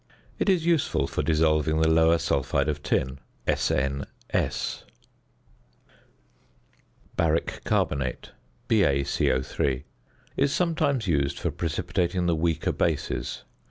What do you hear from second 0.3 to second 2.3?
It is useful for dissolving the lower